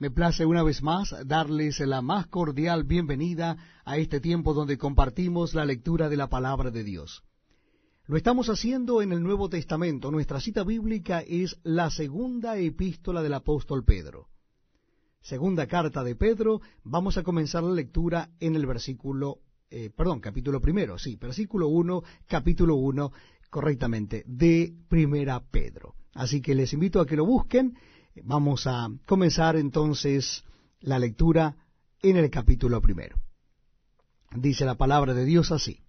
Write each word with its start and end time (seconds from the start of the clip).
Me 0.00 0.12
place 0.12 0.46
una 0.46 0.62
vez 0.62 0.80
más 0.80 1.12
darles 1.26 1.80
la 1.80 2.02
más 2.02 2.28
cordial 2.28 2.84
bienvenida 2.84 3.56
a 3.84 3.96
este 3.96 4.20
tiempo 4.20 4.54
donde 4.54 4.78
compartimos 4.78 5.54
la 5.54 5.64
lectura 5.64 6.08
de 6.08 6.16
la 6.16 6.28
palabra 6.28 6.70
de 6.70 6.84
Dios. 6.84 7.24
Lo 8.06 8.16
estamos 8.16 8.48
haciendo 8.48 9.02
en 9.02 9.10
el 9.10 9.24
Nuevo 9.24 9.48
Testamento. 9.48 10.12
Nuestra 10.12 10.40
cita 10.40 10.62
bíblica 10.62 11.18
es 11.26 11.58
la 11.64 11.90
segunda 11.90 12.56
epístola 12.58 13.24
del 13.24 13.34
apóstol 13.34 13.84
Pedro. 13.84 14.28
Segunda 15.20 15.66
carta 15.66 16.04
de 16.04 16.14
Pedro, 16.14 16.60
vamos 16.84 17.18
a 17.18 17.24
comenzar 17.24 17.64
la 17.64 17.74
lectura 17.74 18.30
en 18.38 18.54
el 18.54 18.66
versículo, 18.66 19.40
eh, 19.68 19.90
perdón, 19.90 20.20
capítulo 20.20 20.60
primero, 20.60 20.96
sí, 20.96 21.16
versículo 21.16 21.66
1, 21.66 22.04
capítulo 22.28 22.76
1, 22.76 23.10
correctamente, 23.50 24.22
de 24.28 24.72
Primera 24.88 25.40
Pedro. 25.40 25.96
Así 26.14 26.40
que 26.40 26.54
les 26.54 26.72
invito 26.72 27.00
a 27.00 27.06
que 27.06 27.16
lo 27.16 27.26
busquen 27.26 27.76
Vamos 28.24 28.66
a 28.66 28.88
comenzar 29.06 29.56
entonces 29.56 30.44
la 30.80 30.98
lectura 30.98 31.56
en 32.02 32.16
el 32.16 32.30
capítulo 32.30 32.80
primero. 32.80 33.16
Dice 34.34 34.64
la 34.64 34.76
palabra 34.76 35.14
de 35.14 35.24
Dios 35.24 35.52
así. 35.52 35.80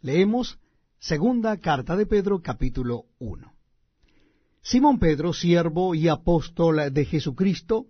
Leemos 0.00 0.58
segunda 0.98 1.56
carta 1.58 1.96
de 1.96 2.06
Pedro, 2.06 2.42
capítulo 2.42 3.06
1. 3.18 3.52
Simón 4.62 4.98
Pedro, 4.98 5.32
siervo 5.32 5.94
y 5.94 6.08
apóstol 6.08 6.92
de 6.92 7.04
Jesucristo, 7.04 7.86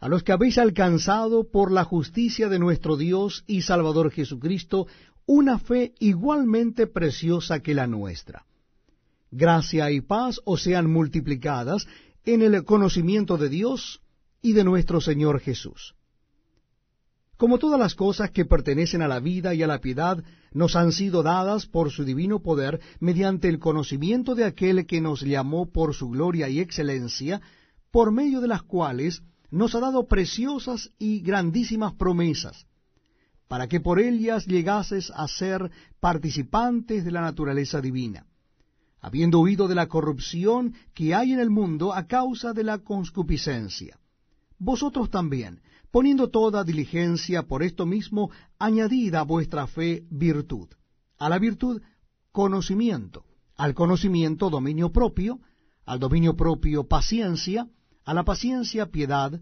a 0.00 0.08
los 0.08 0.22
que 0.22 0.32
habéis 0.32 0.58
alcanzado 0.58 1.50
por 1.50 1.70
la 1.70 1.84
justicia 1.84 2.48
de 2.48 2.58
nuestro 2.58 2.96
Dios 2.96 3.44
y 3.46 3.62
Salvador 3.62 4.10
Jesucristo 4.10 4.86
una 5.26 5.58
fe 5.58 5.94
igualmente 5.98 6.86
preciosa 6.86 7.60
que 7.60 7.74
la 7.74 7.86
nuestra. 7.86 8.44
Gracia 9.30 9.90
y 9.90 10.00
paz 10.00 10.40
os 10.44 10.62
sean 10.62 10.90
multiplicadas 10.90 11.86
en 12.24 12.42
el 12.42 12.64
conocimiento 12.64 13.36
de 13.36 13.48
Dios 13.48 14.00
y 14.40 14.52
de 14.52 14.64
nuestro 14.64 15.00
Señor 15.00 15.40
Jesús. 15.40 15.94
Como 17.36 17.58
todas 17.58 17.78
las 17.78 17.94
cosas 17.94 18.30
que 18.30 18.44
pertenecen 18.44 19.02
a 19.02 19.08
la 19.08 19.20
vida 19.20 19.54
y 19.54 19.62
a 19.62 19.66
la 19.66 19.80
piedad 19.80 20.22
nos 20.52 20.76
han 20.76 20.92
sido 20.92 21.22
dadas 21.22 21.66
por 21.66 21.90
su 21.90 22.04
divino 22.04 22.40
poder 22.40 22.80
mediante 23.00 23.48
el 23.48 23.58
conocimiento 23.58 24.34
de 24.34 24.44
aquel 24.44 24.86
que 24.86 25.00
nos 25.00 25.22
llamó 25.22 25.70
por 25.70 25.94
su 25.94 26.08
gloria 26.08 26.48
y 26.48 26.60
excelencia, 26.60 27.42
por 27.90 28.12
medio 28.12 28.40
de 28.40 28.48
las 28.48 28.62
cuales 28.62 29.22
nos 29.50 29.74
ha 29.74 29.80
dado 29.80 30.06
preciosas 30.06 30.90
y 30.98 31.20
grandísimas 31.20 31.92
promesas, 31.94 32.66
para 33.48 33.68
que 33.68 33.80
por 33.80 33.98
ellas 33.98 34.46
llegases 34.46 35.12
a 35.14 35.26
ser 35.28 35.70
participantes 36.00 37.04
de 37.04 37.10
la 37.10 37.20
naturaleza 37.20 37.80
divina 37.80 38.26
habiendo 39.04 39.40
huido 39.40 39.68
de 39.68 39.74
la 39.74 39.86
corrupción 39.86 40.72
que 40.94 41.14
hay 41.14 41.34
en 41.34 41.38
el 41.38 41.50
mundo 41.50 41.92
a 41.92 42.06
causa 42.06 42.54
de 42.54 42.64
la 42.64 42.78
conscupiscencia. 42.78 43.98
Vosotros 44.58 45.10
también, 45.10 45.60
poniendo 45.90 46.30
toda 46.30 46.64
diligencia 46.64 47.42
por 47.42 47.62
esto 47.62 47.84
mismo, 47.84 48.30
añadid 48.58 49.14
a 49.14 49.22
vuestra 49.22 49.66
fe 49.66 50.06
virtud, 50.08 50.68
a 51.18 51.28
la 51.28 51.38
virtud 51.38 51.82
conocimiento, 52.32 53.26
al 53.56 53.74
conocimiento 53.74 54.48
dominio 54.48 54.90
propio, 54.90 55.38
al 55.84 55.98
dominio 55.98 56.34
propio 56.34 56.84
paciencia, 56.84 57.68
a 58.06 58.14
la 58.14 58.24
paciencia 58.24 58.86
piedad, 58.86 59.38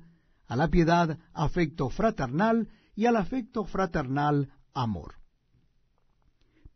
a 0.48 0.56
la 0.56 0.66
piedad 0.66 1.20
afecto 1.33 1.88
fraternal 1.88 2.68
y 2.96 3.06
al 3.06 3.14
afecto 3.14 3.64
fraternal 3.64 4.50
amor 4.74 5.21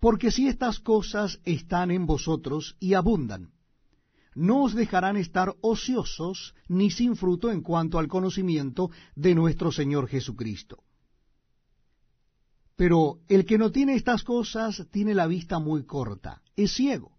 porque 0.01 0.31
si 0.31 0.49
estas 0.49 0.79
cosas 0.81 1.41
están 1.45 1.91
en 1.91 2.07
vosotros 2.07 2.77
y 2.81 2.95
abundan, 2.95 3.53
no 4.35 4.65
os 4.65 4.75
dejarán 4.75 5.17
estar 5.17 5.55
ociosos 5.63 6.55
ni 6.69 6.91
sin 6.91 7.17
fruto 7.17 7.51
en 7.51 7.63
cuanto 7.63 7.99
al 7.99 8.07
conocimiento 8.07 8.91
de 9.15 9.35
nuestro 9.35 9.73
Señor 9.73 10.09
Jesucristo. 10.09 10.83
Pero 12.77 13.21
el 13.29 13.47
que 13.47 13.57
no 13.57 13.73
tiene 13.73 13.95
estas 13.95 14.23
cosas 14.23 14.87
tiene 14.91 15.15
la 15.15 15.27
vista 15.27 15.59
muy 15.59 15.85
corta, 15.85 16.43
es 16.55 16.73
ciego, 16.73 17.13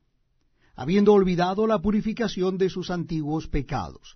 habiendo 0.75 1.13
olvidado 1.13 1.65
la 1.65 1.81
purificación 1.81 2.59
de 2.59 2.69
sus 2.69 2.91
antiguos 2.91 3.47
pecados. 3.47 4.15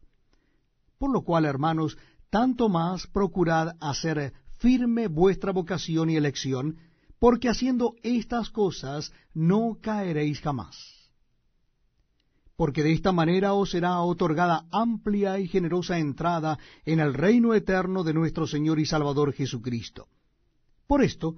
Por 1.00 1.12
lo 1.12 1.24
cual, 1.24 1.46
hermanos, 1.46 1.98
tanto 2.30 2.70
más 2.70 3.08
procurad 3.08 3.76
hacer 3.80 4.34
firme 4.60 5.08
vuestra 5.08 5.52
vocación 5.52 6.12
y 6.12 6.18
elección, 6.18 6.78
porque 7.22 7.50
haciendo 7.50 7.94
estas 8.02 8.50
cosas 8.50 9.14
no 9.36 9.78
caeréis 9.80 10.42
jamás. 10.42 10.76
Porque 12.56 12.82
de 12.82 12.94
esta 12.94 13.12
manera 13.12 13.54
os 13.54 13.70
será 13.70 14.02
otorgada 14.02 14.66
amplia 14.72 15.38
y 15.38 15.48
generosa 15.48 16.00
entrada 16.00 16.58
en 16.84 17.00
el 17.00 17.14
reino 17.14 17.54
eterno 17.54 18.04
de 18.04 18.16
nuestro 18.16 18.48
Señor 18.48 18.80
y 18.80 18.88
Salvador 18.88 19.34
Jesucristo. 19.34 20.08
Por 20.88 21.04
esto, 21.04 21.36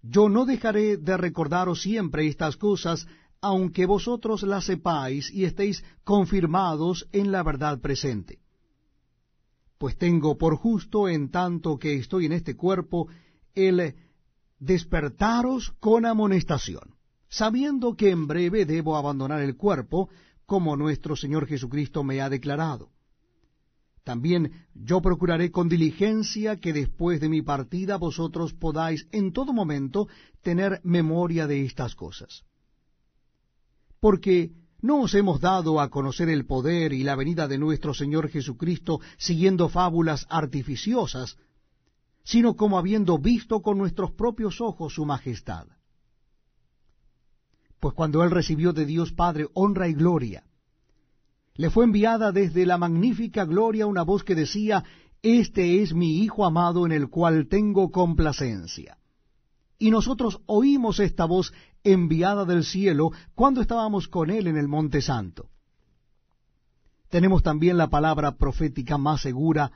yo 0.00 0.30
no 0.30 0.46
dejaré 0.46 0.96
de 0.96 1.18
recordaros 1.18 1.82
siempre 1.82 2.26
estas 2.26 2.56
cosas, 2.56 3.06
aunque 3.42 3.84
vosotros 3.84 4.44
las 4.44 4.64
sepáis 4.64 5.30
y 5.30 5.44
estéis 5.44 5.84
confirmados 6.04 7.06
en 7.12 7.32
la 7.32 7.42
verdad 7.42 7.82
presente. 7.82 8.38
Pues 9.76 9.98
tengo 9.98 10.38
por 10.38 10.56
justo, 10.56 11.06
en 11.06 11.30
tanto 11.30 11.78
que 11.78 11.96
estoy 11.96 12.24
en 12.24 12.32
este 12.32 12.56
cuerpo, 12.56 13.08
el 13.54 13.94
despertaros 14.60 15.72
con 15.80 16.06
amonestación, 16.06 16.94
sabiendo 17.28 17.96
que 17.96 18.10
en 18.10 18.28
breve 18.28 18.66
debo 18.66 18.96
abandonar 18.96 19.40
el 19.40 19.56
cuerpo, 19.56 20.08
como 20.46 20.76
nuestro 20.76 21.16
Señor 21.16 21.46
Jesucristo 21.46 22.04
me 22.04 22.20
ha 22.20 22.28
declarado. 22.28 22.90
También 24.04 24.66
yo 24.74 25.00
procuraré 25.00 25.50
con 25.50 25.68
diligencia 25.68 26.56
que 26.56 26.72
después 26.72 27.20
de 27.20 27.28
mi 27.28 27.42
partida 27.42 27.96
vosotros 27.96 28.52
podáis 28.54 29.06
en 29.12 29.32
todo 29.32 29.52
momento 29.52 30.08
tener 30.42 30.80
memoria 30.84 31.46
de 31.46 31.64
estas 31.64 31.94
cosas. 31.94 32.44
Porque 34.00 34.52
no 34.80 35.02
os 35.02 35.14
hemos 35.14 35.40
dado 35.40 35.80
a 35.80 35.90
conocer 35.90 36.28
el 36.30 36.46
poder 36.46 36.92
y 36.92 37.02
la 37.02 37.14
venida 37.14 37.46
de 37.46 37.58
nuestro 37.58 37.92
Señor 37.92 38.28
Jesucristo 38.30 39.00
siguiendo 39.18 39.68
fábulas 39.68 40.26
artificiosas, 40.30 41.36
sino 42.22 42.56
como 42.56 42.78
habiendo 42.78 43.18
visto 43.18 43.62
con 43.62 43.78
nuestros 43.78 44.12
propios 44.12 44.60
ojos 44.60 44.94
su 44.94 45.04
majestad. 45.04 45.66
Pues 47.80 47.94
cuando 47.94 48.22
él 48.22 48.30
recibió 48.30 48.72
de 48.72 48.84
Dios 48.84 49.12
Padre 49.12 49.48
honra 49.54 49.88
y 49.88 49.94
gloria, 49.94 50.44
le 51.54 51.70
fue 51.70 51.84
enviada 51.84 52.32
desde 52.32 52.66
la 52.66 52.78
magnífica 52.78 53.44
gloria 53.44 53.86
una 53.86 54.02
voz 54.02 54.24
que 54.24 54.34
decía, 54.34 54.84
Este 55.22 55.82
es 55.82 55.94
mi 55.94 56.18
Hijo 56.18 56.44
amado 56.44 56.86
en 56.86 56.92
el 56.92 57.08
cual 57.08 57.48
tengo 57.48 57.90
complacencia. 57.90 58.98
Y 59.78 59.90
nosotros 59.90 60.40
oímos 60.46 61.00
esta 61.00 61.24
voz 61.24 61.52
enviada 61.82 62.44
del 62.44 62.64
cielo 62.64 63.12
cuando 63.34 63.60
estábamos 63.60 64.08
con 64.08 64.30
él 64.30 64.46
en 64.46 64.56
el 64.56 64.68
Monte 64.68 65.00
Santo. 65.00 65.48
Tenemos 67.08 67.42
también 67.42 67.76
la 67.76 67.88
palabra 67.88 68.36
profética 68.36 68.98
más 68.98 69.22
segura 69.22 69.72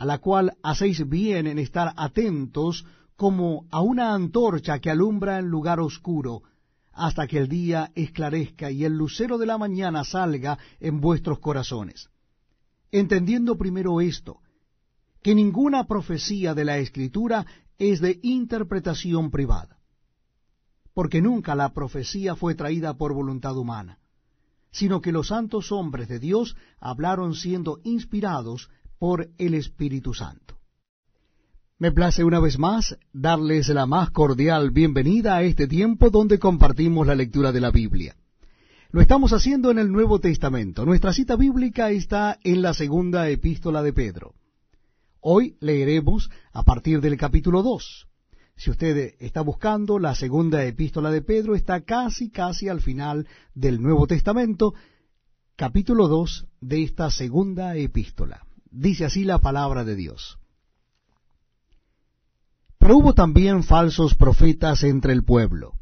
a 0.00 0.06
la 0.06 0.16
cual 0.16 0.56
hacéis 0.62 1.06
bien 1.06 1.46
en 1.46 1.58
estar 1.58 1.92
atentos 1.94 2.86
como 3.16 3.66
a 3.70 3.82
una 3.82 4.14
antorcha 4.14 4.78
que 4.78 4.88
alumbra 4.88 5.38
en 5.38 5.48
lugar 5.48 5.78
oscuro, 5.78 6.42
hasta 6.90 7.26
que 7.26 7.36
el 7.36 7.48
día 7.48 7.92
esclarezca 7.94 8.70
y 8.70 8.86
el 8.86 8.94
lucero 8.94 9.36
de 9.36 9.44
la 9.44 9.58
mañana 9.58 10.02
salga 10.04 10.56
en 10.80 11.02
vuestros 11.02 11.38
corazones. 11.38 12.08
Entendiendo 12.90 13.58
primero 13.58 14.00
esto, 14.00 14.40
que 15.22 15.34
ninguna 15.34 15.86
profecía 15.86 16.54
de 16.54 16.64
la 16.64 16.78
Escritura 16.78 17.44
es 17.76 18.00
de 18.00 18.20
interpretación 18.22 19.30
privada, 19.30 19.80
porque 20.94 21.20
nunca 21.20 21.54
la 21.54 21.74
profecía 21.74 22.36
fue 22.36 22.54
traída 22.54 22.94
por 22.94 23.12
voluntad 23.12 23.54
humana, 23.54 23.98
sino 24.70 25.02
que 25.02 25.12
los 25.12 25.28
santos 25.28 25.70
hombres 25.72 26.08
de 26.08 26.20
Dios 26.20 26.56
hablaron 26.80 27.34
siendo 27.34 27.80
inspirados 27.84 28.70
por 29.00 29.30
el 29.38 29.54
Espíritu 29.54 30.12
Santo. 30.12 30.58
Me 31.78 31.90
place 31.90 32.22
una 32.22 32.38
vez 32.38 32.58
más 32.58 32.98
darles 33.14 33.70
la 33.70 33.86
más 33.86 34.10
cordial 34.10 34.72
bienvenida 34.72 35.36
a 35.36 35.42
este 35.42 35.66
tiempo 35.66 36.10
donde 36.10 36.38
compartimos 36.38 37.06
la 37.06 37.14
lectura 37.14 37.50
de 37.50 37.62
la 37.62 37.70
Biblia. 37.70 38.14
Lo 38.90 39.00
estamos 39.00 39.32
haciendo 39.32 39.70
en 39.70 39.78
el 39.78 39.90
Nuevo 39.90 40.18
Testamento. 40.18 40.84
Nuestra 40.84 41.14
cita 41.14 41.36
bíblica 41.36 41.90
está 41.90 42.38
en 42.44 42.60
la 42.60 42.74
segunda 42.74 43.30
epístola 43.30 43.82
de 43.82 43.94
Pedro. 43.94 44.34
Hoy 45.20 45.56
leeremos 45.60 46.28
a 46.52 46.62
partir 46.64 47.00
del 47.00 47.16
capítulo 47.16 47.62
2. 47.62 48.06
Si 48.56 48.70
usted 48.70 49.14
está 49.18 49.40
buscando, 49.40 49.98
la 49.98 50.14
segunda 50.14 50.62
epístola 50.66 51.10
de 51.10 51.22
Pedro 51.22 51.54
está 51.54 51.80
casi, 51.80 52.28
casi 52.28 52.68
al 52.68 52.82
final 52.82 53.26
del 53.54 53.80
Nuevo 53.80 54.06
Testamento, 54.06 54.74
capítulo 55.56 56.06
2 56.06 56.48
de 56.60 56.82
esta 56.82 57.10
segunda 57.10 57.74
epístola. 57.76 58.44
Dice 58.70 59.04
así 59.04 59.24
la 59.24 59.38
palabra 59.38 59.84
de 59.84 59.96
Dios. 59.96 60.38
Pero 62.78 62.98
hubo 62.98 63.14
también 63.14 63.64
falsos 63.64 64.14
profetas 64.14 64.84
entre 64.84 65.12
el 65.12 65.24
pueblo, 65.24 65.74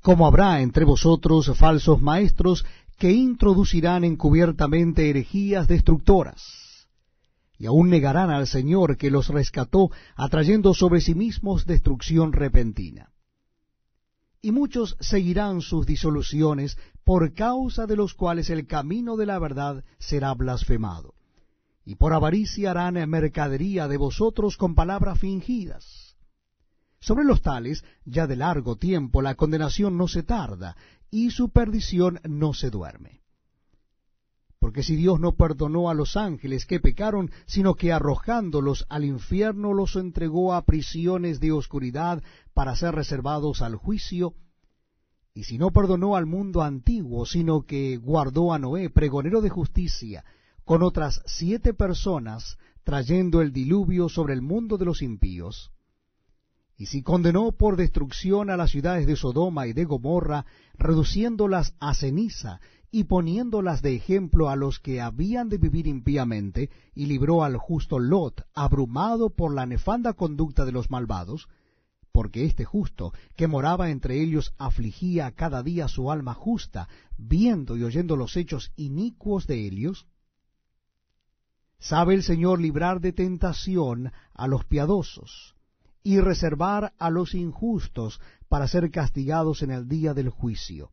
como 0.00 0.26
habrá 0.26 0.60
entre 0.60 0.84
vosotros 0.84 1.56
falsos 1.56 2.00
maestros 2.00 2.64
que 2.98 3.12
introducirán 3.12 4.04
encubiertamente 4.04 5.10
herejías 5.10 5.68
destructoras, 5.68 6.88
y 7.58 7.66
aún 7.66 7.90
negarán 7.90 8.30
al 8.30 8.46
Señor 8.46 8.96
que 8.96 9.10
los 9.10 9.28
rescató, 9.28 9.90
atrayendo 10.14 10.74
sobre 10.74 11.00
sí 11.00 11.14
mismos 11.14 11.66
destrucción 11.66 12.32
repentina. 12.32 13.12
Y 14.40 14.52
muchos 14.52 14.96
seguirán 15.00 15.60
sus 15.60 15.86
disoluciones, 15.86 16.78
por 17.04 17.34
causa 17.34 17.86
de 17.86 17.96
los 17.96 18.14
cuales 18.14 18.48
el 18.48 18.66
camino 18.66 19.16
de 19.16 19.26
la 19.26 19.38
verdad 19.38 19.84
será 19.98 20.32
blasfemado. 20.34 21.15
Y 21.86 21.94
por 21.94 22.12
avaricia 22.12 22.72
harán 22.72 23.08
mercadería 23.08 23.86
de 23.86 23.96
vosotros 23.96 24.56
con 24.56 24.74
palabras 24.74 25.20
fingidas. 25.20 26.16
Sobre 26.98 27.24
los 27.24 27.42
tales, 27.42 27.84
ya 28.04 28.26
de 28.26 28.34
largo 28.34 28.74
tiempo, 28.74 29.22
la 29.22 29.36
condenación 29.36 29.96
no 29.96 30.08
se 30.08 30.24
tarda, 30.24 30.76
y 31.12 31.30
su 31.30 31.50
perdición 31.50 32.20
no 32.24 32.54
se 32.54 32.70
duerme. 32.70 33.22
Porque 34.58 34.82
si 34.82 34.96
Dios 34.96 35.20
no 35.20 35.36
perdonó 35.36 35.88
a 35.88 35.94
los 35.94 36.16
ángeles 36.16 36.66
que 36.66 36.80
pecaron, 36.80 37.30
sino 37.46 37.76
que 37.76 37.92
arrojándolos 37.92 38.84
al 38.88 39.04
infierno 39.04 39.72
los 39.72 39.94
entregó 39.94 40.54
a 40.54 40.64
prisiones 40.64 41.38
de 41.38 41.52
oscuridad 41.52 42.20
para 42.52 42.74
ser 42.74 42.96
reservados 42.96 43.62
al 43.62 43.76
juicio, 43.76 44.34
y 45.34 45.44
si 45.44 45.56
no 45.56 45.70
perdonó 45.70 46.16
al 46.16 46.26
mundo 46.26 46.62
antiguo, 46.62 47.26
sino 47.26 47.62
que 47.62 47.96
guardó 47.98 48.52
a 48.52 48.58
Noé, 48.58 48.90
pregonero 48.90 49.40
de 49.40 49.50
justicia, 49.50 50.24
con 50.66 50.82
otras 50.82 51.22
siete 51.26 51.74
personas, 51.74 52.58
trayendo 52.82 53.40
el 53.40 53.52
diluvio 53.52 54.08
sobre 54.08 54.34
el 54.34 54.42
mundo 54.42 54.78
de 54.78 54.84
los 54.84 55.00
impíos, 55.00 55.70
y 56.76 56.86
si 56.86 57.02
condenó 57.02 57.52
por 57.52 57.76
destrucción 57.76 58.50
a 58.50 58.56
las 58.56 58.72
ciudades 58.72 59.06
de 59.06 59.14
Sodoma 59.14 59.68
y 59.68 59.72
de 59.72 59.84
Gomorra, 59.84 60.44
reduciéndolas 60.74 61.74
a 61.78 61.94
ceniza 61.94 62.60
y 62.90 63.04
poniéndolas 63.04 63.80
de 63.80 63.94
ejemplo 63.94 64.50
a 64.50 64.56
los 64.56 64.80
que 64.80 65.00
habían 65.00 65.48
de 65.48 65.58
vivir 65.58 65.86
impíamente, 65.86 66.68
y 66.96 67.06
libró 67.06 67.44
al 67.44 67.56
justo 67.58 68.00
Lot, 68.00 68.42
abrumado 68.52 69.30
por 69.30 69.54
la 69.54 69.66
nefanda 69.66 70.14
conducta 70.14 70.64
de 70.64 70.72
los 70.72 70.90
malvados, 70.90 71.46
porque 72.10 72.44
este 72.44 72.64
justo, 72.64 73.12
que 73.36 73.46
moraba 73.46 73.90
entre 73.90 74.20
ellos, 74.20 74.52
afligía 74.58 75.30
cada 75.30 75.62
día 75.62 75.86
su 75.86 76.10
alma 76.10 76.34
justa, 76.34 76.88
viendo 77.16 77.76
y 77.76 77.84
oyendo 77.84 78.16
los 78.16 78.36
hechos 78.36 78.72
inicuos 78.74 79.46
de 79.46 79.64
ellos? 79.64 80.08
Sabe 81.78 82.14
el 82.14 82.22
Señor 82.22 82.60
librar 82.60 83.00
de 83.00 83.12
tentación 83.12 84.12
a 84.34 84.46
los 84.48 84.64
piadosos, 84.64 85.56
y 86.06 86.20
reservar 86.20 86.92
a 86.98 87.10
los 87.10 87.34
injustos 87.34 88.20
para 88.48 88.68
ser 88.68 88.92
castigados 88.92 89.62
en 89.62 89.72
el 89.72 89.88
día 89.88 90.14
del 90.14 90.28
juicio 90.28 90.92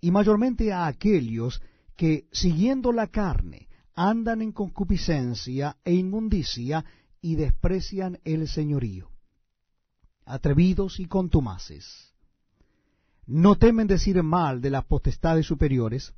y 0.00 0.10
mayormente 0.10 0.72
a 0.72 0.86
aquellos 0.86 1.62
que, 1.94 2.26
siguiendo 2.32 2.90
la 2.90 3.06
carne, 3.06 3.68
andan 3.94 4.42
en 4.42 4.50
concupiscencia 4.50 5.76
e 5.84 5.94
inmundicia 5.94 6.84
y 7.20 7.36
desprecian 7.36 8.18
el 8.24 8.48
señorío, 8.48 9.10
atrevidos 10.24 10.98
y 10.98 11.06
contumaces. 11.06 12.12
No 13.26 13.56
temen 13.56 13.86
decir 13.86 14.20
mal 14.22 14.60
de 14.60 14.70
las 14.70 14.84
potestades 14.84 15.46
superiores, 15.46 16.12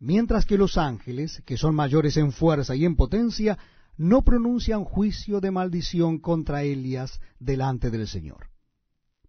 mientras 0.00 0.46
que 0.46 0.58
los 0.58 0.78
ángeles, 0.78 1.42
que 1.44 1.56
son 1.56 1.74
mayores 1.74 2.16
en 2.16 2.32
fuerza 2.32 2.74
y 2.74 2.84
en 2.84 2.96
potencia, 2.96 3.58
no 3.96 4.22
pronuncian 4.22 4.84
juicio 4.84 5.40
de 5.40 5.50
maldición 5.50 6.18
contra 6.18 6.62
Elias 6.62 7.20
delante 7.38 7.90
del 7.90 8.08
Señor. 8.08 8.48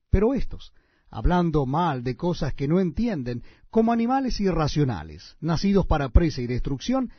Pero 0.09 0.33
estos, 0.33 0.73
hablando 1.09 1.65
mal 1.65 2.03
de 2.03 2.15
cosas 2.15 2.53
que 2.53 2.69
no 2.69 2.79
entienden, 2.79 3.43
como 3.69 3.91
animales 3.91 4.39
irracionales, 4.39 5.35
nacidos 5.41 5.85
para 5.85 6.09
presa 6.09 6.41
y 6.41 6.47
destrucción, 6.47 7.11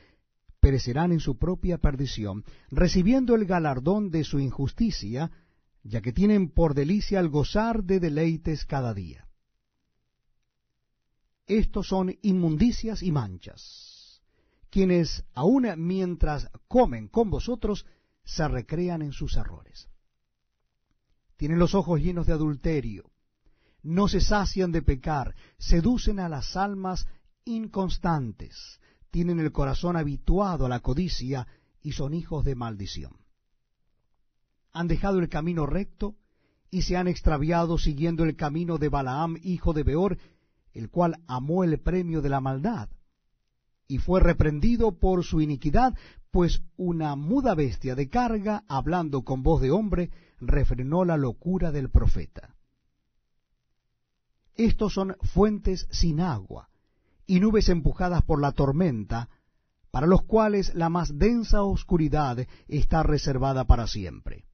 perecerán 0.61 1.13
en 1.13 1.21
su 1.21 1.37
propia 1.37 1.77
perdición, 1.77 2.45
recibiendo 2.71 3.35
el 3.35 3.45
galardón 3.45 4.11
de 4.11 4.25
su 4.25 4.39
injusticia, 4.39 5.31
ya 5.83 6.01
que 6.01 6.13
tienen 6.13 6.49
por 6.49 6.75
delicia 6.75 7.21
el 7.21 7.29
gozar 7.29 7.85
de 7.85 8.01
deleites 8.01 8.65
cada 8.65 8.95
día. 8.95 9.27
Estos 11.59 11.89
son 11.89 12.17
inmundicias 12.23 13.03
y 13.03 13.13
manchas, 13.13 14.23
quienes 14.71 15.23
aun 15.35 15.67
mientras 15.77 16.49
comen 16.67 17.09
con 17.09 17.29
vosotros, 17.29 17.85
se 18.25 18.49
recrean 18.49 19.03
en 19.03 19.13
sus 19.13 19.37
errores. 19.37 19.91
Tienen 21.37 21.59
los 21.59 21.75
ojos 21.75 22.01
llenos 22.01 22.27
de 22.27 22.33
adulterio, 22.33 23.11
no 23.83 24.09
se 24.09 24.23
sacian 24.23 24.73
de 24.73 24.81
pecar, 24.81 25.35
seducen 25.59 26.21
a 26.21 26.31
las 26.31 26.57
almas 26.57 27.07
inconstantes, 27.45 28.81
tienen 29.11 29.39
el 29.39 29.53
corazón 29.53 29.99
habituado 29.99 30.65
a 30.65 30.71
la 30.71 30.81
codicia 30.81 31.47
y 31.83 31.93
son 31.93 32.15
hijos 32.15 32.47
de 32.47 32.55
maldición. 32.55 33.19
Han 34.73 34.89
dejado 34.89 35.19
el 35.19 35.29
camino 35.29 35.67
recto 35.67 36.17
y 36.71 36.81
se 36.81 36.97
han 36.97 37.09
extraviado 37.09 37.77
siguiendo 37.77 38.25
el 38.25 38.37
camino 38.37 38.79
de 38.79 38.89
Balaam, 38.89 39.37
hijo 39.43 39.75
de 39.75 39.83
Beor, 39.83 40.17
el 40.73 40.91
cual 40.91 41.23
amó 41.27 41.65
el 41.65 41.79
premio 41.81 42.23
de 42.23 42.29
la 42.29 42.41
maldad, 42.41 42.89
y 43.87 43.99
fue 43.99 44.21
reprendido 44.21 44.99
por 44.99 45.25
su 45.25 45.41
iniquidad, 45.41 45.95
pues 46.31 46.63
una 46.77 47.15
muda 47.15 47.55
bestia 47.55 47.95
de 47.95 48.09
carga, 48.09 48.65
hablando 48.67 49.23
con 49.23 49.43
voz 49.43 49.61
de 49.61 49.71
hombre, 49.71 50.11
refrenó 50.41 51.05
la 51.05 51.17
locura 51.17 51.71
del 51.73 51.91
profeta. 51.91 52.55
Estos 54.55 54.95
son 54.95 55.17
fuentes 55.21 55.87
sin 55.91 56.21
agua 56.21 56.69
y 57.27 57.41
nubes 57.41 57.69
empujadas 57.69 58.23
por 58.23 58.41
la 58.41 58.53
tormenta, 58.53 59.29
para 59.91 60.07
los 60.07 60.23
cuales 60.23 60.75
la 60.75 60.89
más 60.89 61.19
densa 61.19 61.63
oscuridad 61.63 62.39
está 62.67 63.03
reservada 63.03 63.67
para 63.67 63.87
siempre. 63.87 64.47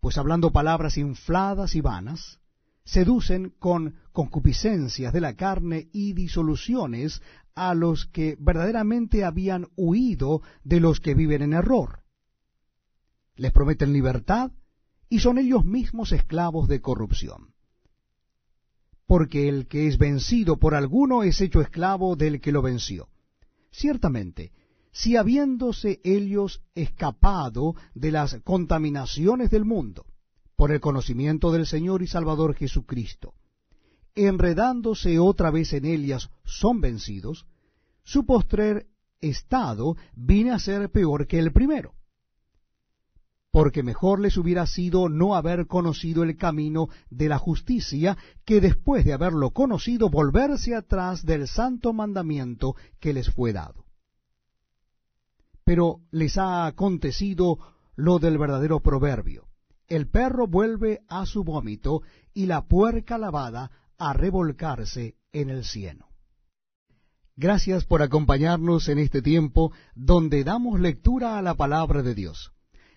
Pues 0.00 0.18
hablando 0.18 0.52
palabras 0.52 0.98
infladas 0.98 1.74
y 1.74 1.80
vanas, 1.80 2.41
seducen 2.84 3.50
con 3.58 3.96
concupiscencias 4.12 5.12
de 5.12 5.20
la 5.20 5.34
carne 5.34 5.88
y 5.92 6.12
disoluciones 6.12 7.22
a 7.54 7.74
los 7.74 8.06
que 8.06 8.36
verdaderamente 8.38 9.24
habían 9.24 9.68
huido 9.76 10.42
de 10.64 10.80
los 10.80 11.00
que 11.00 11.14
viven 11.14 11.42
en 11.42 11.52
error. 11.52 12.00
Les 13.36 13.52
prometen 13.52 13.92
libertad 13.92 14.52
y 15.08 15.20
son 15.20 15.38
ellos 15.38 15.64
mismos 15.64 16.12
esclavos 16.12 16.68
de 16.68 16.80
corrupción 16.80 17.52
porque 19.12 19.46
el 19.46 19.66
que 19.66 19.88
es 19.88 19.98
vencido 19.98 20.58
por 20.58 20.74
alguno 20.74 21.22
es 21.22 21.42
hecho 21.42 21.60
esclavo 21.60 22.16
del 22.16 22.40
que 22.40 22.50
lo 22.50 22.62
venció. 22.62 23.10
Ciertamente, 23.70 24.52
si 24.90 25.16
habiéndose 25.16 26.00
ellos 26.02 26.62
escapado 26.74 27.74
de 27.94 28.10
las 28.10 28.40
contaminaciones 28.42 29.50
del 29.50 29.66
mundo, 29.66 30.06
por 30.62 30.70
el 30.70 30.80
conocimiento 30.80 31.50
del 31.50 31.66
Señor 31.66 32.02
y 32.02 32.06
Salvador 32.06 32.54
Jesucristo, 32.54 33.34
enredándose 34.14 35.18
otra 35.18 35.50
vez 35.50 35.72
en 35.72 35.84
ellas 35.84 36.30
son 36.44 36.80
vencidos, 36.80 37.46
su 38.04 38.24
postrer 38.24 38.86
estado 39.20 39.96
viene 40.14 40.52
a 40.52 40.60
ser 40.60 40.88
peor 40.88 41.26
que 41.26 41.40
el 41.40 41.52
primero 41.52 41.94
porque 43.50 43.82
mejor 43.82 44.20
les 44.20 44.36
hubiera 44.36 44.68
sido 44.68 45.08
no 45.08 45.34
haber 45.34 45.66
conocido 45.66 46.22
el 46.22 46.36
camino 46.36 46.90
de 47.10 47.28
la 47.28 47.38
justicia, 47.38 48.16
que 48.44 48.60
después 48.60 49.04
de 49.04 49.14
haberlo 49.14 49.50
conocido 49.50 50.10
volverse 50.10 50.76
atrás 50.76 51.26
del 51.26 51.48
santo 51.48 51.92
mandamiento 51.92 52.76
que 53.00 53.12
les 53.12 53.28
fue 53.30 53.52
dado. 53.52 53.84
Pero 55.64 56.02
les 56.12 56.38
ha 56.38 56.66
acontecido 56.66 57.58
lo 57.96 58.20
del 58.20 58.38
verdadero 58.38 58.78
proverbio. 58.78 59.48
El 59.92 60.08
perro 60.08 60.46
vuelve 60.46 61.02
a 61.06 61.26
su 61.26 61.44
vómito 61.44 62.00
y 62.32 62.46
la 62.46 62.66
puerca 62.66 63.18
lavada 63.18 63.70
a 63.98 64.14
revolcarse 64.14 65.16
en 65.32 65.50
el 65.50 65.64
cieno. 65.66 66.08
Gracias 67.36 67.84
por 67.84 68.00
acompañarnos 68.00 68.88
en 68.88 68.98
este 68.98 69.20
tiempo 69.20 69.70
donde 69.94 70.44
damos 70.44 70.80
lectura 70.80 71.36
a 71.36 71.42
la 71.42 71.56
palabra 71.56 72.02
de 72.02 72.14
Dios. 72.14 72.54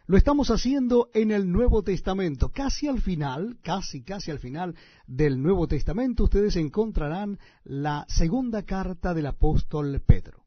Lo 0.07 0.15
estamos 0.15 0.51
haciendo 0.51 1.09
en 1.13 1.31
el 1.31 1.51
Nuevo 1.51 1.83
Testamento. 1.83 2.53
Casi 2.53 2.87
al 2.87 3.01
final, 3.01 3.57
casi, 3.61 4.01
casi 4.01 4.31
al 4.31 4.39
final 4.39 4.73
del 5.05 5.43
Nuevo 5.43 5.67
Testamento, 5.67 6.23
ustedes 6.23 6.55
encontrarán 6.55 7.39
la 7.65 8.05
segunda 8.07 8.63
carta 8.63 9.13
del 9.13 9.25
apóstol 9.25 10.01
Pedro. 10.07 10.45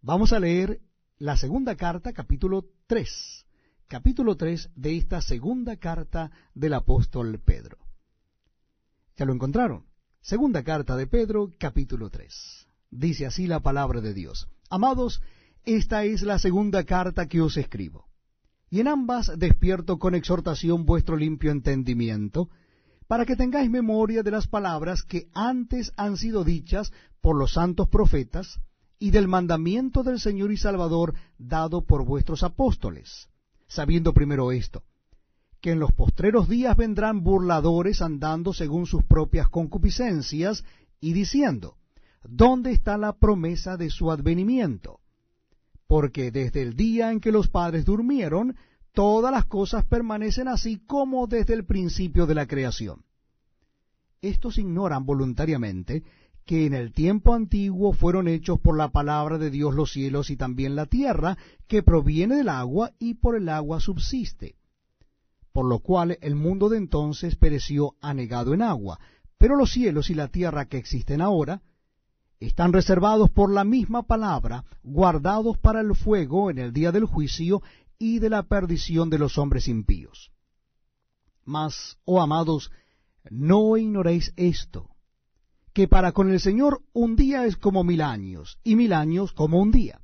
Vamos 0.00 0.32
a 0.32 0.40
leer 0.40 0.80
la 1.18 1.36
segunda 1.36 1.76
carta, 1.76 2.14
capítulo 2.14 2.64
3. 2.86 3.47
Capítulo 3.88 4.36
3 4.36 4.70
de 4.76 4.98
esta 4.98 5.22
segunda 5.22 5.78
carta 5.78 6.30
del 6.54 6.74
apóstol 6.74 7.40
Pedro. 7.42 7.78
¿Ya 9.16 9.24
lo 9.24 9.32
encontraron? 9.32 9.86
Segunda 10.20 10.62
carta 10.62 10.94
de 10.94 11.06
Pedro, 11.06 11.54
capítulo 11.58 12.10
3. 12.10 12.68
Dice 12.90 13.24
así 13.24 13.46
la 13.46 13.60
palabra 13.60 14.02
de 14.02 14.12
Dios. 14.12 14.46
Amados, 14.68 15.22
esta 15.64 16.04
es 16.04 16.20
la 16.20 16.38
segunda 16.38 16.84
carta 16.84 17.28
que 17.28 17.40
os 17.40 17.56
escribo 17.56 18.08
y 18.70 18.80
en 18.80 18.88
ambas 18.88 19.32
despierto 19.38 19.98
con 19.98 20.14
exhortación 20.14 20.84
vuestro 20.84 21.16
limpio 21.16 21.50
entendimiento, 21.50 22.50
para 23.06 23.24
que 23.24 23.36
tengáis 23.36 23.70
memoria 23.70 24.22
de 24.22 24.30
las 24.30 24.46
palabras 24.46 25.02
que 25.02 25.28
antes 25.32 25.94
han 25.96 26.18
sido 26.18 26.44
dichas 26.44 26.92
por 27.22 27.36
los 27.36 27.54
santos 27.54 27.88
profetas, 27.88 28.60
y 28.98 29.12
del 29.12 29.28
mandamiento 29.28 30.02
del 30.02 30.20
Señor 30.20 30.52
y 30.52 30.56
Salvador 30.56 31.14
dado 31.38 31.86
por 31.86 32.04
vuestros 32.04 32.42
apóstoles, 32.42 33.30
sabiendo 33.68 34.12
primero 34.12 34.50
esto, 34.50 34.82
que 35.60 35.72
en 35.72 35.80
los 35.80 35.92
postreros 35.92 36.48
días 36.48 36.76
vendrán 36.76 37.22
burladores 37.22 38.02
andando 38.02 38.52
según 38.52 38.86
sus 38.86 39.04
propias 39.04 39.48
concupiscencias 39.48 40.64
y 41.00 41.12
diciendo, 41.12 41.76
¿dónde 42.22 42.72
está 42.72 42.96
la 42.96 43.12
promesa 43.18 43.76
de 43.76 43.90
su 43.90 44.10
advenimiento? 44.10 45.00
Porque 45.86 46.30
desde 46.30 46.62
el 46.62 46.74
día 46.74 47.12
en 47.12 47.20
que 47.20 47.32
los 47.32 47.48
padres 47.48 47.84
durmieron, 47.84 48.56
todas 48.92 49.32
las 49.32 49.46
cosas 49.46 49.84
permanecen 49.84 50.48
así 50.48 50.78
como 50.78 51.26
desde 51.26 51.54
el 51.54 51.64
principio 51.64 52.26
de 52.26 52.34
la 52.34 52.46
creación. 52.46 53.04
Estos 54.20 54.58
ignoran 54.58 55.06
voluntariamente 55.06 56.02
que 56.48 56.64
en 56.64 56.72
el 56.72 56.94
tiempo 56.94 57.34
antiguo 57.34 57.92
fueron 57.92 58.26
hechos 58.26 58.58
por 58.58 58.74
la 58.74 58.88
palabra 58.88 59.36
de 59.36 59.50
Dios 59.50 59.74
los 59.74 59.92
cielos 59.92 60.30
y 60.30 60.36
también 60.38 60.76
la 60.76 60.86
tierra, 60.86 61.36
que 61.66 61.82
proviene 61.82 62.36
del 62.36 62.48
agua 62.48 62.92
y 62.98 63.16
por 63.16 63.36
el 63.36 63.50
agua 63.50 63.80
subsiste. 63.80 64.56
Por 65.52 65.66
lo 65.66 65.80
cual 65.80 66.16
el 66.22 66.36
mundo 66.36 66.70
de 66.70 66.78
entonces 66.78 67.36
pereció 67.36 67.96
anegado 68.00 68.54
en 68.54 68.62
agua, 68.62 68.98
pero 69.36 69.56
los 69.56 69.72
cielos 69.72 70.08
y 70.08 70.14
la 70.14 70.28
tierra 70.28 70.64
que 70.64 70.78
existen 70.78 71.20
ahora 71.20 71.60
están 72.40 72.72
reservados 72.72 73.28
por 73.28 73.52
la 73.52 73.64
misma 73.64 74.04
palabra, 74.04 74.64
guardados 74.82 75.58
para 75.58 75.82
el 75.82 75.94
fuego 75.94 76.50
en 76.50 76.56
el 76.56 76.72
día 76.72 76.92
del 76.92 77.04
juicio 77.04 77.60
y 77.98 78.20
de 78.20 78.30
la 78.30 78.44
perdición 78.44 79.10
de 79.10 79.18
los 79.18 79.36
hombres 79.36 79.68
impíos. 79.68 80.32
Mas, 81.44 81.98
oh 82.06 82.22
amados, 82.22 82.70
no 83.28 83.76
ignoréis 83.76 84.32
esto, 84.36 84.88
que 85.72 85.88
para 85.88 86.12
con 86.12 86.30
el 86.30 86.40
Señor 86.40 86.80
un 86.92 87.16
día 87.16 87.46
es 87.46 87.56
como 87.56 87.84
mil 87.84 88.00
años, 88.00 88.58
y 88.64 88.76
mil 88.76 88.92
años 88.92 89.32
como 89.32 89.60
un 89.60 89.70
día. 89.70 90.00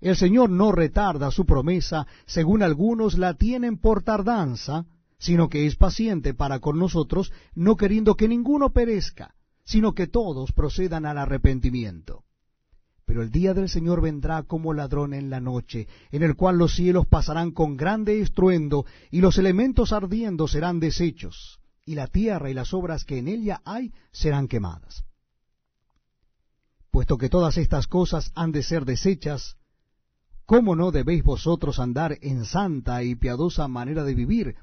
El 0.00 0.16
Señor 0.16 0.50
no 0.50 0.72
retarda 0.72 1.30
su 1.30 1.46
promesa, 1.46 2.06
según 2.26 2.62
algunos 2.62 3.16
la 3.16 3.34
tienen 3.34 3.78
por 3.78 4.02
tardanza, 4.02 4.84
sino 5.18 5.48
que 5.48 5.66
es 5.66 5.76
paciente 5.76 6.34
para 6.34 6.58
con 6.58 6.78
nosotros, 6.78 7.32
no 7.54 7.76
queriendo 7.76 8.16
que 8.16 8.26
ninguno 8.26 8.72
perezca, 8.72 9.36
sino 9.64 9.94
que 9.94 10.08
todos 10.08 10.50
procedan 10.50 11.06
al 11.06 11.18
arrepentimiento. 11.18 12.24
Pero 13.04 13.22
el 13.22 13.30
día 13.30 13.54
del 13.54 13.68
Señor 13.68 14.00
vendrá 14.00 14.42
como 14.42 14.74
ladrón 14.74 15.14
en 15.14 15.30
la 15.30 15.38
noche, 15.38 15.86
en 16.10 16.24
el 16.24 16.34
cual 16.34 16.58
los 16.58 16.74
cielos 16.74 17.06
pasarán 17.06 17.52
con 17.52 17.76
grande 17.76 18.20
estruendo, 18.20 18.84
y 19.12 19.20
los 19.20 19.38
elementos 19.38 19.92
ardiendo 19.92 20.48
serán 20.48 20.80
deshechos, 20.80 21.60
y 21.84 21.94
la 21.94 22.06
tierra 22.06 22.50
y 22.50 22.54
las 22.54 22.72
obras 22.74 23.04
que 23.04 23.18
en 23.18 23.28
ella 23.28 23.60
hay 23.64 23.92
serán 24.12 24.48
quemadas. 24.48 25.04
Puesto 26.90 27.16
que 27.16 27.28
todas 27.28 27.56
estas 27.56 27.86
cosas 27.86 28.30
han 28.34 28.52
de 28.52 28.62
ser 28.62 28.84
deshechas, 28.84 29.56
¿cómo 30.44 30.76
no 30.76 30.90
debéis 30.90 31.24
vosotros 31.24 31.78
andar 31.78 32.18
en 32.20 32.44
santa 32.44 33.02
y 33.02 33.14
piadosa 33.14 33.66
manera 33.68 34.04
de 34.04 34.14
vivir, 34.14 34.56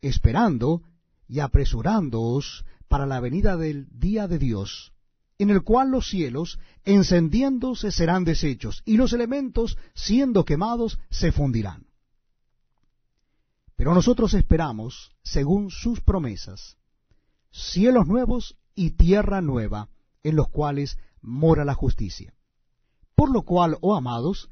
esperando 0.00 0.82
y 1.28 1.40
apresurándoos 1.40 2.64
para 2.88 3.06
la 3.06 3.20
venida 3.20 3.56
del 3.56 3.88
día 3.90 4.28
de 4.28 4.38
Dios, 4.38 4.92
en 5.38 5.50
el 5.50 5.62
cual 5.62 5.90
los 5.90 6.08
cielos, 6.08 6.58
encendiéndose, 6.84 7.90
serán 7.90 8.24
deshechos, 8.24 8.82
y 8.84 8.96
los 8.96 9.12
elementos, 9.12 9.78
siendo 9.94 10.44
quemados, 10.44 10.98
se 11.10 11.32
fundirán. 11.32 11.86
Pero 13.76 13.94
nosotros 13.94 14.34
esperamos, 14.34 15.10
según 15.22 15.70
sus 15.70 16.00
promesas, 16.00 16.76
cielos 17.50 18.06
nuevos 18.06 18.56
y 18.74 18.92
tierra 18.92 19.40
nueva, 19.40 19.88
en 20.22 20.36
los 20.36 20.48
cuales 20.48 20.98
mora 21.20 21.64
la 21.64 21.74
justicia. 21.74 22.34
Por 23.14 23.30
lo 23.32 23.42
cual, 23.42 23.78
oh 23.80 23.94
amados, 23.94 24.50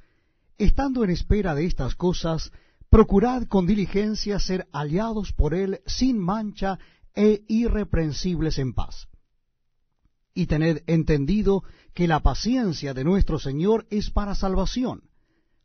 estando 0.59 1.05
en 1.05 1.11
espera 1.11 1.55
de 1.55 1.67
estas 1.67 1.95
cosas, 1.95 2.53
procurad 2.89 3.45
con 3.45 3.67
diligencia 3.67 4.39
ser 4.39 4.69
aliados 4.73 5.33
por 5.33 5.55
él 5.55 5.81
sin 5.87 6.19
mancha 6.19 6.79
e 7.15 7.45
irreprensibles 7.49 8.59
en 8.59 8.75
paz. 8.75 9.09
Y 10.35 10.47
tened 10.47 10.83
entendido 10.87 11.63
que 11.95 12.09
la 12.09 12.21
paciencia 12.21 12.95
de 12.95 13.05
nuestro 13.05 13.39
Señor 13.39 13.87
es 13.91 14.11
para 14.11 14.35
salvación, 14.35 15.03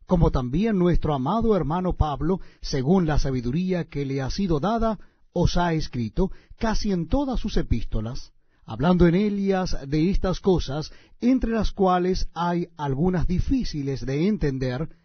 como 0.08 0.30
también 0.30 0.78
nuestro 0.78 1.12
amado 1.12 1.54
hermano 1.54 1.92
Pablo, 1.92 2.40
según 2.62 3.06
la 3.06 3.18
sabiduría 3.18 3.84
que 3.84 4.06
le 4.06 4.22
ha 4.22 4.30
sido 4.30 4.58
dada, 4.58 4.98
os 5.34 5.58
ha 5.58 5.74
escrito 5.74 6.32
casi 6.56 6.92
en 6.92 7.08
todas 7.08 7.38
sus 7.38 7.58
epístolas, 7.58 8.32
hablando 8.64 9.06
en 9.06 9.14
ellas 9.14 9.76
de 9.86 10.08
estas 10.08 10.40
cosas, 10.40 10.92
entre 11.20 11.50
las 11.50 11.72
cuales 11.72 12.30
hay 12.32 12.68
algunas 12.78 13.26
difíciles 13.26 14.06
de 14.06 14.28
entender, 14.28 14.96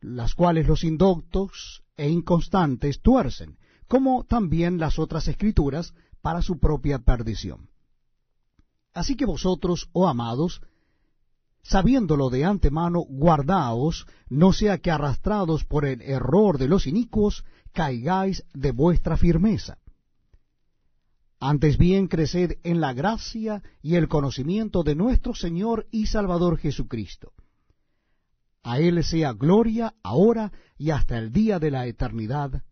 las 0.00 0.34
cuales 0.34 0.66
los 0.66 0.82
indoctos 0.82 1.84
e 1.96 2.08
inconstantes 2.08 3.00
tuercen, 3.02 3.56
como 3.86 4.24
también 4.24 4.78
las 4.78 4.98
otras 4.98 5.28
escrituras, 5.28 5.94
para 6.22 6.42
su 6.42 6.58
propia 6.58 6.98
perdición. 6.98 7.70
Así 8.92 9.14
que 9.14 9.26
vosotros, 9.26 9.90
oh 9.92 10.08
amados, 10.08 10.60
sabiéndolo 11.64 12.30
de 12.30 12.44
antemano, 12.44 13.00
guardaos, 13.08 14.06
no 14.28 14.52
sea 14.52 14.78
que 14.78 14.90
arrastrados 14.90 15.64
por 15.64 15.86
el 15.86 16.02
error 16.02 16.58
de 16.58 16.68
los 16.68 16.86
inicuos, 16.86 17.44
caigáis 17.72 18.44
de 18.52 18.70
vuestra 18.70 19.16
firmeza. 19.16 19.78
Antes 21.40 21.76
bien 21.78 22.06
creced 22.06 22.58
en 22.62 22.80
la 22.80 22.92
gracia 22.92 23.62
y 23.82 23.96
el 23.96 24.08
conocimiento 24.08 24.82
de 24.82 24.94
nuestro 24.94 25.34
Señor 25.34 25.86
y 25.90 26.06
Salvador 26.06 26.58
Jesucristo. 26.58 27.32
A 28.62 28.78
Él 28.78 29.02
sea 29.02 29.32
gloria 29.32 29.94
ahora 30.02 30.52
y 30.78 30.90
hasta 30.90 31.18
el 31.18 31.32
día 31.32 31.58
de 31.58 31.70
la 31.70 31.86
eternidad. 31.86 32.62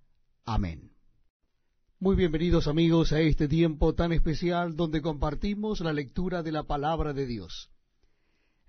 Amén. 0.44 0.92
Muy 1.98 2.16
bienvenidos 2.16 2.66
amigos 2.66 3.12
a 3.12 3.20
este 3.20 3.48
tiempo 3.48 3.94
tan 3.94 4.12
especial 4.12 4.76
donde 4.76 5.00
compartimos 5.00 5.80
la 5.80 5.92
lectura 5.92 6.42
de 6.42 6.52
la 6.52 6.64
palabra 6.64 7.12
de 7.12 7.26
Dios. 7.26 7.71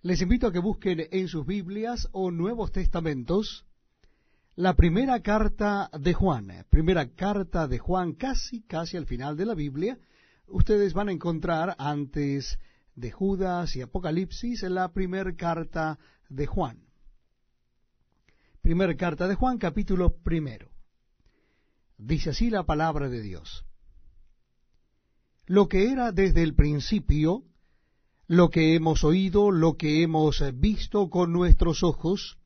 Les 0.04 0.22
invito 0.22 0.48
a 0.48 0.52
que 0.52 0.60
busquen 0.60 1.08
en 1.12 1.30
sus 1.30 1.46
Biblias 1.46 2.10
o 2.12 2.30
Nuevos 2.30 2.74
Testamentos 2.74 3.66
la 4.56 4.76
primera 4.76 5.22
carta 5.22 5.90
de 5.98 6.14
Juan, 6.14 6.66
primera 6.70 7.08
carta 7.16 7.70
de 7.70 7.80
Juan 7.80 8.12
casi, 8.12 8.64
casi 8.64 8.98
al 8.98 9.06
final 9.06 9.38
de 9.38 9.46
la 9.46 9.54
Biblia. 9.54 9.98
Ustedes 10.48 10.94
van 10.94 11.08
a 11.08 11.14
encontrar 11.14 11.78
antes 11.80 12.60
de 12.96 13.12
Judas 13.12 13.78
y 13.78 13.82
Apocalipsis 13.82 14.64
la 14.64 14.92
primera 14.92 15.34
carta 15.38 15.98
de 16.28 16.48
Juan. 16.48 16.84
Primera 18.62 18.98
carta 18.98 19.30
de 19.30 19.36
Juan, 19.36 19.58
capítulo 19.58 20.18
primero. 20.18 20.70
Dice 21.98 22.32
así 22.32 22.50
la 22.50 22.66
palabra 22.66 23.08
de 23.08 23.22
Dios. 23.22 23.66
Lo 25.46 25.70
que 25.70 25.94
era 25.94 26.12
desde 26.12 26.44
el 26.44 26.56
principio, 26.56 27.46
lo 28.36 28.50
que 28.50 28.74
hemos 28.74 29.04
oído, 29.04 29.52
lo 29.52 29.78
que 29.78 30.02
hemos 30.02 30.44
visto 30.56 31.12
con 31.12 31.32
nuestros 31.32 31.84
ojos, 31.84 32.40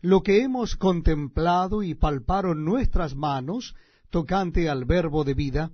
lo 0.00 0.22
que 0.22 0.42
hemos 0.42 0.74
contemplado 0.74 1.84
y 1.84 1.94
palparon 1.94 2.64
nuestras 2.64 3.14
manos 3.14 3.76
tocante 4.10 4.68
al 4.68 4.84
verbo 4.84 5.22
de 5.22 5.34
vida, 5.34 5.70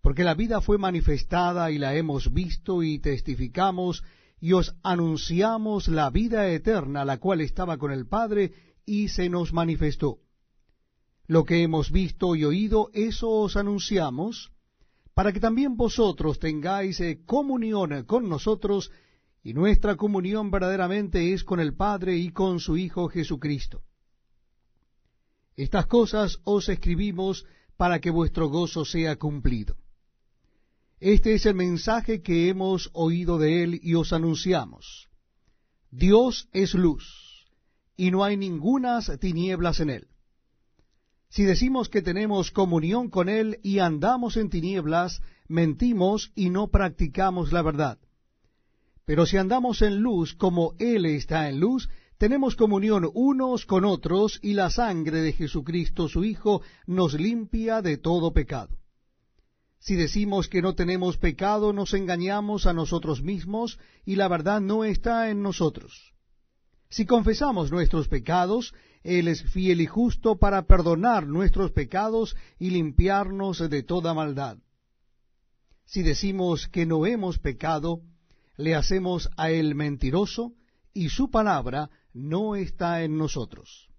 porque 0.00 0.24
la 0.24 0.32
vida 0.32 0.62
fue 0.62 0.78
manifestada 0.78 1.70
y 1.70 1.78
la 1.78 1.94
hemos 1.94 2.32
visto 2.32 2.82
y 2.82 2.98
testificamos 3.00 4.02
y 4.40 4.54
os 4.54 4.74
anunciamos 4.82 5.88
la 5.88 6.08
vida 6.08 6.48
eterna, 6.48 7.04
la 7.04 7.18
cual 7.18 7.42
estaba 7.42 7.76
con 7.76 7.92
el 7.92 8.06
Padre 8.06 8.52
y 8.86 9.08
se 9.08 9.28
nos 9.28 9.52
manifestó. 9.52 10.20
Lo 11.26 11.44
que 11.44 11.62
hemos 11.62 11.90
visto 11.90 12.34
y 12.34 12.44
oído, 12.44 12.88
eso 12.94 13.28
os 13.28 13.56
anunciamos, 13.56 14.53
para 15.14 15.32
que 15.32 15.40
también 15.40 15.76
vosotros 15.76 16.38
tengáis 16.38 17.00
eh, 17.00 17.20
comunión 17.24 18.04
con 18.04 18.28
nosotros, 18.28 18.90
y 19.42 19.54
nuestra 19.54 19.96
comunión 19.96 20.50
verdaderamente 20.50 21.32
es 21.32 21.44
con 21.44 21.60
el 21.60 21.74
Padre 21.74 22.16
y 22.16 22.30
con 22.30 22.60
su 22.60 22.76
Hijo 22.76 23.08
Jesucristo. 23.08 23.82
Estas 25.56 25.86
cosas 25.86 26.40
os 26.44 26.68
escribimos 26.68 27.46
para 27.76 28.00
que 28.00 28.10
vuestro 28.10 28.48
gozo 28.48 28.84
sea 28.84 29.16
cumplido. 29.16 29.76
Este 30.98 31.34
es 31.34 31.46
el 31.46 31.54
mensaje 31.54 32.22
que 32.22 32.48
hemos 32.48 32.90
oído 32.92 33.38
de 33.38 33.62
él 33.62 33.80
y 33.82 33.94
os 33.94 34.12
anunciamos. 34.12 35.08
Dios 35.90 36.48
es 36.52 36.74
luz 36.74 37.46
y 37.96 38.10
no 38.10 38.24
hay 38.24 38.36
ningunas 38.36 39.12
tinieblas 39.20 39.80
en 39.80 39.90
él. 39.90 40.08
Si 41.34 41.42
decimos 41.42 41.88
que 41.88 42.00
tenemos 42.00 42.52
comunión 42.52 43.10
con 43.10 43.28
él 43.28 43.58
y 43.64 43.80
andamos 43.80 44.36
en 44.36 44.50
tinieblas, 44.50 45.20
mentimos 45.48 46.30
y 46.36 46.48
no 46.48 46.68
practicamos 46.68 47.52
la 47.52 47.60
verdad. 47.60 47.98
Pero 49.04 49.26
si 49.26 49.36
andamos 49.36 49.82
en 49.82 49.96
luz 49.96 50.34
como 50.34 50.74
él 50.78 51.06
está 51.06 51.48
en 51.48 51.58
luz, 51.58 51.88
tenemos 52.18 52.54
comunión 52.54 53.10
unos 53.14 53.66
con 53.66 53.84
otros 53.84 54.38
y 54.42 54.52
la 54.52 54.70
sangre 54.70 55.22
de 55.22 55.32
Jesucristo 55.32 56.08
su 56.08 56.22
Hijo 56.22 56.62
nos 56.86 57.14
limpia 57.14 57.82
de 57.82 57.98
todo 57.98 58.32
pecado. 58.32 58.78
Si 59.80 59.96
decimos 59.96 60.46
que 60.46 60.62
no 60.62 60.76
tenemos 60.76 61.16
pecado, 61.16 61.72
nos 61.72 61.94
engañamos 61.94 62.64
a 62.64 62.72
nosotros 62.72 63.22
mismos 63.24 63.80
y 64.04 64.14
la 64.14 64.28
verdad 64.28 64.60
no 64.60 64.84
está 64.84 65.28
en 65.30 65.42
nosotros. 65.42 66.14
Si 66.90 67.06
confesamos 67.06 67.72
nuestros 67.72 68.06
pecados, 68.06 68.72
Él 69.04 69.28
es 69.28 69.42
fiel 69.44 69.82
y 69.82 69.86
justo 69.86 70.36
para 70.36 70.66
perdonar 70.66 71.26
nuestros 71.26 71.70
pecados 71.70 72.34
y 72.58 72.70
limpiarnos 72.70 73.70
de 73.70 73.82
toda 73.82 74.14
maldad. 74.14 74.58
Si 75.84 76.02
decimos 76.02 76.66
que 76.68 76.86
no 76.86 77.04
hemos 77.04 77.38
pecado, 77.38 78.00
le 78.56 78.74
hacemos 78.74 79.28
a 79.36 79.50
Él 79.50 79.74
mentiroso 79.74 80.54
y 80.94 81.10
su 81.10 81.30
palabra 81.30 81.90
no 82.14 82.56
está 82.56 83.02
en 83.02 83.18
nosotros. 83.18 83.90